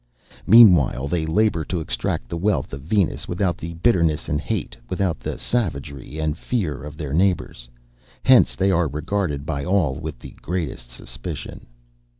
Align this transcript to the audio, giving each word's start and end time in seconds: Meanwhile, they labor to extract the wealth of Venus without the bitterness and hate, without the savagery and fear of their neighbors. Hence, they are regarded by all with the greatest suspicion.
Meanwhile, 0.47 1.09
they 1.09 1.27
labor 1.27 1.63
to 1.65 1.79
extract 1.79 2.27
the 2.27 2.35
wealth 2.35 2.73
of 2.73 2.81
Venus 2.81 3.27
without 3.27 3.55
the 3.59 3.75
bitterness 3.75 4.27
and 4.27 4.41
hate, 4.41 4.75
without 4.89 5.19
the 5.19 5.37
savagery 5.37 6.17
and 6.17 6.35
fear 6.35 6.81
of 6.83 6.97
their 6.97 7.13
neighbors. 7.13 7.69
Hence, 8.25 8.55
they 8.55 8.71
are 8.71 8.87
regarded 8.87 9.45
by 9.45 9.63
all 9.63 9.99
with 9.99 10.17
the 10.17 10.33
greatest 10.41 10.89
suspicion. 10.89 11.67